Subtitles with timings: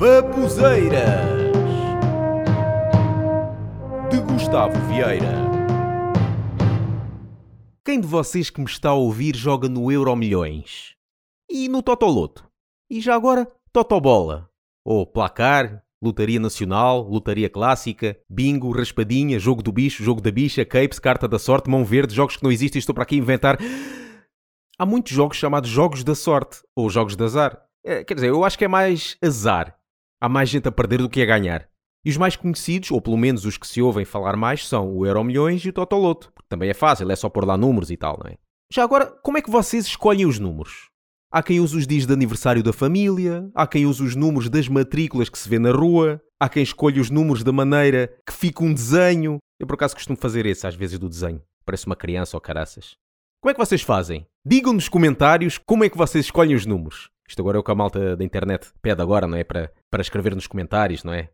[0.00, 1.28] Babuzeiras
[4.10, 5.34] de Gustavo Vieira.
[7.84, 10.94] Quem de vocês que me está a ouvir joga no Euro Milhões?
[11.50, 12.48] E no Totoloto?
[12.88, 14.48] E já agora, Totobola?
[14.82, 20.98] Ou Placar, Lotaria Nacional, Lotaria Clássica, Bingo, Raspadinha, Jogo do Bicho, Jogo da Bicha, Capes,
[20.98, 23.58] Carta da Sorte, Mão Verde, jogos que não existem, estou para aqui inventar.
[24.78, 27.62] Há muitos jogos chamados Jogos da Sorte, ou Jogos de Azar.
[27.84, 29.78] É, quer dizer, eu acho que é mais azar.
[30.22, 31.66] Há mais gente a perder do que a ganhar.
[32.04, 35.06] E os mais conhecidos, ou pelo menos os que se ouvem falar mais, são o
[35.06, 36.30] Euro Milhões e o Totoloto.
[36.46, 38.36] Também é fácil, é só pôr lá números e tal, não é?
[38.70, 40.90] Já agora, como é que vocês escolhem os números?
[41.32, 44.68] Há quem use os dias de aniversário da família, há quem use os números das
[44.68, 48.62] matrículas que se vê na rua, há quem escolhe os números da maneira que fica
[48.62, 49.38] um desenho.
[49.58, 51.40] Eu por acaso costumo fazer esse às vezes do desenho.
[51.64, 52.94] Parece uma criança ou caraças.
[53.40, 54.26] Como é que vocês fazem?
[54.44, 57.10] Digam nos comentários como é que vocês escolhem os números.
[57.30, 59.44] Isto agora é o que a malta da internet pede agora, não é?
[59.44, 61.30] Para, para escrever nos comentários, não é?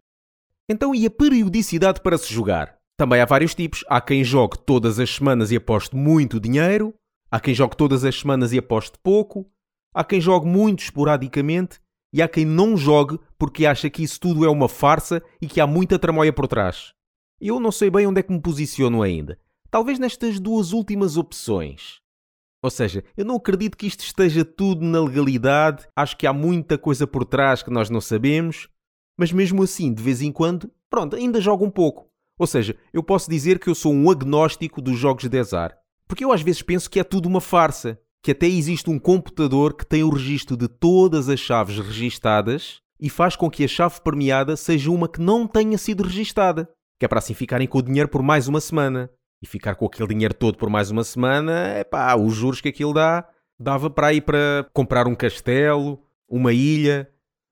[0.69, 2.77] Então, e a periodicidade para se jogar?
[2.99, 3.83] Também há vários tipos.
[3.89, 6.93] Há quem jogue todas as semanas e aposte muito dinheiro.
[7.31, 9.51] Há quem jogue todas as semanas e aposte pouco.
[9.95, 11.81] Há quem jogue muito esporadicamente.
[12.13, 15.63] E há quem não jogue porque acha que isso tudo é uma farsa e que
[15.63, 16.93] há muita tramóia por trás.
[17.41, 19.39] Eu não sei bem onde é que me posiciono ainda.
[19.71, 22.03] Talvez nestas duas últimas opções.
[22.67, 26.77] Ou seja, eu não acredito que isto esteja tudo na legalidade, acho que há muita
[26.77, 28.69] coisa por trás que nós não sabemos,
[29.17, 32.11] mas mesmo assim, de vez em quando, pronto, ainda jogo um pouco.
[32.37, 35.79] Ou seja, eu posso dizer que eu sou um agnóstico dos jogos de azar.
[36.09, 39.73] Porque eu às vezes penso que é tudo uma farsa, que até existe um computador
[39.73, 44.01] que tem o registro de todas as chaves registadas e faz com que a chave
[44.01, 47.83] premiada seja uma que não tenha sido registada, que é para assim ficarem com o
[47.83, 49.09] dinheiro por mais uma semana
[49.47, 52.69] e ficar com aquele dinheiro todo por mais uma semana, é pá, os juros que
[52.69, 53.27] aquilo dá,
[53.59, 57.09] dava para ir para comprar um castelo, uma ilha,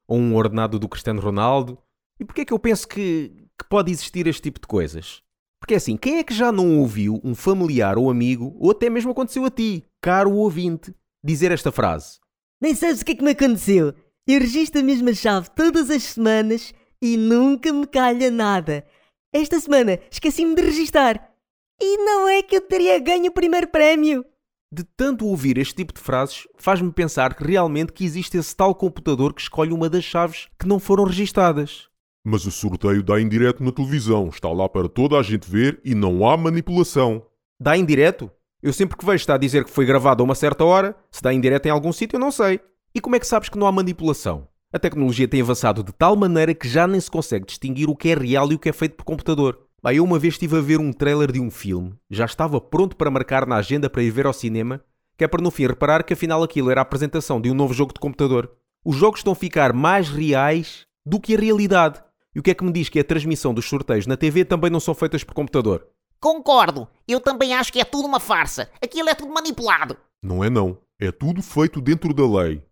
[0.07, 1.79] ou um ordenado do Cristiano Ronaldo.
[2.19, 5.23] E porquê é que eu penso que, que pode existir este tipo de coisas?
[5.61, 8.91] Porque é assim, quem é que já não ouviu um familiar ou amigo, ou até
[8.91, 10.95] mesmo aconteceu a ti, caro ouvinte,
[11.25, 12.19] dizer esta frase?
[12.61, 13.95] Nem sabes o que é que me aconteceu.
[14.27, 18.85] Eu registro a mesma chave todas as semanas e nunca me calha nada.
[19.33, 21.34] Esta semana esqueci-me de registar.
[21.81, 24.25] E não é que eu teria ganho o primeiro prémio.
[24.73, 28.75] De tanto ouvir este tipo de frases, faz-me pensar que realmente que existe esse tal
[28.75, 31.89] computador que escolhe uma das chaves que não foram registadas.
[32.25, 35.81] Mas o sorteio dá em direto na televisão, está lá para toda a gente ver
[35.85, 37.23] e não há manipulação.
[37.61, 38.31] Dá em direto?
[38.63, 41.23] Eu sempre que vejo está a dizer que foi gravado a uma certa hora, se
[41.23, 42.61] dá em direto em algum sítio eu não sei.
[42.95, 44.49] E como é que sabes que não há manipulação?
[44.73, 48.09] A tecnologia tem avançado de tal maneira que já nem se consegue distinguir o que
[48.09, 49.64] é real e o que é feito por computador.
[49.85, 52.97] Bem, eu uma vez estive a ver um trailer de um filme, já estava pronto
[52.97, 54.83] para marcar na agenda para ir ver ao cinema,
[55.15, 57.75] que é para no fim reparar que afinal aquilo era a apresentação de um novo
[57.75, 58.51] jogo de computador.
[58.83, 62.03] Os jogos estão a ficar mais reais do que a realidade.
[62.35, 64.71] E o que é que me diz que a transmissão dos sorteios na TV também
[64.71, 65.87] não são feitas por computador?
[66.19, 66.89] Concordo.
[67.07, 68.71] Eu também acho que é tudo uma farsa.
[68.83, 69.99] Aquilo é tudo manipulado.
[70.23, 70.79] Não é não.
[70.99, 72.63] É tudo feito dentro da lei.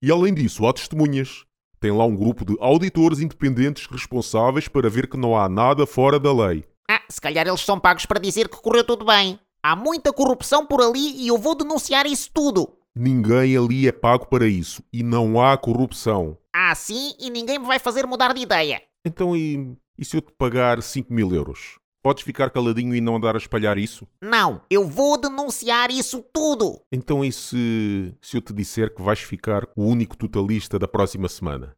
[0.00, 1.44] E além disso, há testemunhas.
[1.80, 6.20] Tem lá um grupo de auditores independentes responsáveis para ver que não há nada fora
[6.20, 6.62] da lei.
[6.90, 9.40] Ah, se calhar eles são pagos para dizer que correu tudo bem.
[9.62, 12.68] Há muita corrupção por ali e eu vou denunciar isso tudo.
[12.94, 16.36] Ninguém ali é pago para isso e não há corrupção.
[16.54, 18.82] Ah, sim, e ninguém me vai fazer mudar de ideia.
[19.02, 21.79] Então e, e se eu te pagar 5 mil euros?
[22.02, 24.08] Podes ficar caladinho e não andar a espalhar isso?
[24.22, 26.80] Não, eu vou denunciar isso tudo.
[26.90, 31.28] Então e se, se eu te disser que vais ficar o único totalista da próxima
[31.28, 31.76] semana?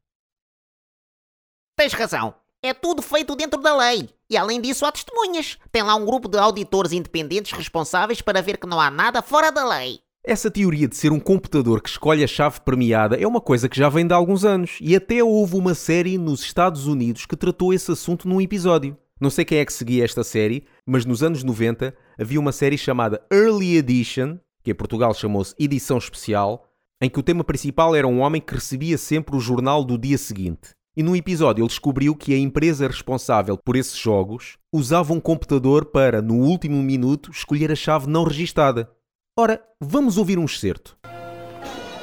[1.77, 2.35] Tens razão.
[2.63, 4.09] É tudo feito dentro da lei.
[4.31, 5.59] E além disso, há testemunhas.
[5.73, 9.51] Tem lá um grupo de auditores independentes responsáveis para ver que não há nada fora
[9.51, 9.99] da lei.
[10.25, 13.77] Essa teoria de ser um computador que escolhe a chave premiada é uma coisa que
[13.77, 17.75] já vem de alguns anos e até houve uma série nos Estados Unidos que tratou
[17.75, 18.97] esse assunto num episódio.
[19.23, 22.77] Não sei quem é que seguia esta série, mas nos anos 90 havia uma série
[22.77, 26.69] chamada Early Edition, que em Portugal chamou-se Edição Especial,
[27.01, 30.19] em que o tema principal era um homem que recebia sempre o jornal do dia
[30.19, 30.71] seguinte.
[30.97, 35.85] E num episódio ele descobriu que a empresa responsável por esses jogos usava um computador
[35.85, 38.91] para, no último minuto, escolher a chave não registada.
[39.39, 40.99] Ora, vamos ouvir um excerto.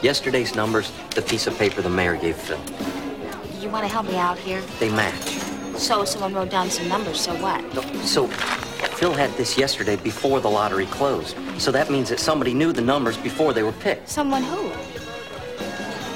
[0.01, 2.57] Yesterday's numbers, the piece of paper the mayor gave Phil.
[3.61, 4.61] You want to help me out here?
[4.79, 5.38] They match.
[5.79, 7.63] So someone wrote down some numbers, so what?
[7.73, 11.37] No, So, Phil had this yesterday before the lottery closed.
[11.57, 14.09] So that means that somebody knew the numbers before they were picked.
[14.09, 14.67] Someone who?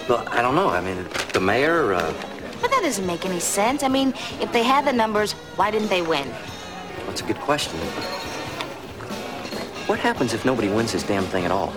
[0.09, 0.67] Well, I don't know.
[0.67, 2.13] I mean, the mayor, uh,
[2.61, 3.83] But that doesn't make any sense.
[3.83, 4.09] I mean,
[4.41, 6.27] if they had the numbers, why didn't they win?
[7.07, 7.79] that's a good question.
[9.87, 11.73] What happens if nobody wins this damn thing at all?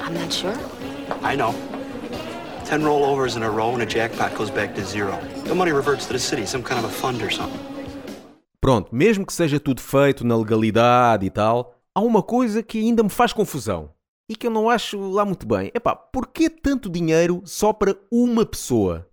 [0.00, 0.58] I'm not sure.
[1.22, 1.54] I know.
[2.72, 5.18] 10 rollovers in a row and a jackpot goes back to zero.
[5.44, 7.60] The money reverts to the city, some kind of a fund or something.
[8.62, 13.02] Pronto, mesmo que seja tudo feito na legalidade e tal, há uma coisa que ainda
[13.02, 13.90] me faz confusão
[14.26, 15.70] e que eu não acho lá muito bem.
[15.74, 19.06] Epá, porquê tanto dinheiro só para uma pessoa?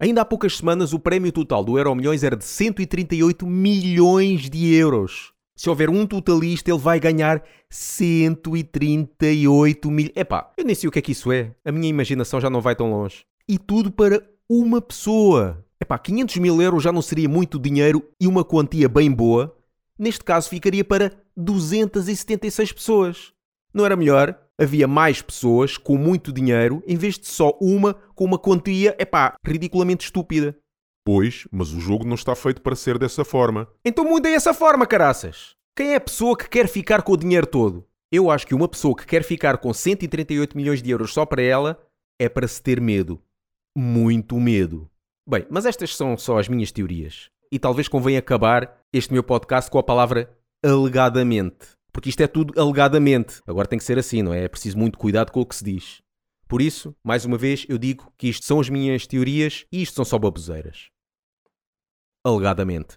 [0.00, 4.74] Ainda há poucas semanas o prémio total do Euro Milhões era de 138 milhões de
[4.74, 5.33] euros.
[5.56, 10.10] Se houver um totalista, ele vai ganhar 138 mil.
[10.16, 11.52] Epá, eu nem sei o que é que isso é.
[11.64, 13.24] A minha imaginação já não vai tão longe.
[13.48, 15.64] E tudo para uma pessoa.
[15.80, 19.56] Epá, 500 mil euros já não seria muito dinheiro e uma quantia bem boa.
[19.96, 23.32] Neste caso ficaria para 276 pessoas.
[23.72, 24.36] Não era melhor?
[24.58, 29.34] Havia mais pessoas com muito dinheiro em vez de só uma com uma quantia, epá,
[29.44, 30.56] ridiculamente estúpida.
[31.04, 33.68] Pois, mas o jogo não está feito para ser dessa forma.
[33.84, 35.54] Então mudem essa forma, caraças.
[35.76, 37.86] Quem é a pessoa que quer ficar com o dinheiro todo?
[38.10, 41.42] Eu acho que uma pessoa que quer ficar com 138 milhões de euros só para
[41.42, 41.78] ela
[42.18, 43.20] é para se ter medo.
[43.76, 44.88] Muito medo.
[45.28, 47.28] Bem, mas estas são só as minhas teorias.
[47.52, 50.34] E talvez convenha acabar este meu podcast com a palavra
[50.64, 51.66] alegadamente.
[51.92, 53.42] Porque isto é tudo alegadamente.
[53.46, 54.44] Agora tem que ser assim, não é?
[54.44, 56.02] É preciso muito cuidado com o que se diz.
[56.48, 59.96] Por isso, mais uma vez, eu digo que isto são as minhas teorias e isto
[59.96, 60.93] são só baboseiras.
[62.26, 62.94] Alegadamente.